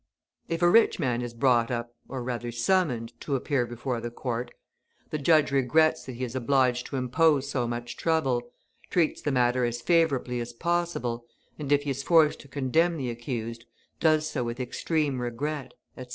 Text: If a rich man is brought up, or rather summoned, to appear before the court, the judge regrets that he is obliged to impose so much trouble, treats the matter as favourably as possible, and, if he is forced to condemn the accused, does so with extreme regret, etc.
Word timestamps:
If 0.49 0.63
a 0.63 0.67
rich 0.71 0.97
man 0.97 1.21
is 1.21 1.35
brought 1.35 1.69
up, 1.69 1.93
or 2.09 2.23
rather 2.23 2.51
summoned, 2.51 3.13
to 3.19 3.35
appear 3.35 3.67
before 3.67 4.01
the 4.01 4.09
court, 4.09 4.49
the 5.11 5.19
judge 5.19 5.51
regrets 5.51 6.07
that 6.07 6.13
he 6.13 6.23
is 6.23 6.33
obliged 6.35 6.87
to 6.87 6.95
impose 6.95 7.47
so 7.51 7.67
much 7.67 7.97
trouble, 7.97 8.51
treats 8.89 9.21
the 9.21 9.31
matter 9.31 9.63
as 9.63 9.79
favourably 9.79 10.39
as 10.39 10.53
possible, 10.53 11.25
and, 11.59 11.71
if 11.71 11.83
he 11.83 11.91
is 11.91 12.01
forced 12.01 12.39
to 12.39 12.47
condemn 12.47 12.97
the 12.97 13.11
accused, 13.11 13.65
does 13.99 14.27
so 14.27 14.43
with 14.43 14.59
extreme 14.59 15.21
regret, 15.21 15.75
etc. 15.95 16.09